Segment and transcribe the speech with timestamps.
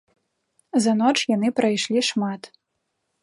[0.85, 2.41] За ноч яны прайшлі шмат.